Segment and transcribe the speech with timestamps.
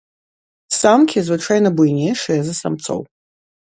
[0.77, 3.01] Самкі звычайна буйнейшыя за самцоў.